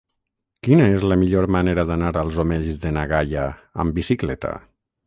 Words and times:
Quina 0.67 0.87
és 0.93 1.05
la 1.11 1.17
millor 1.25 1.47
manera 1.57 1.85
d'anar 1.91 2.11
als 2.23 2.41
Omells 2.47 2.73
de 2.87 2.95
na 2.99 3.05
Gaia 3.17 3.49
amb 3.87 3.99
bicicleta? 4.01 4.59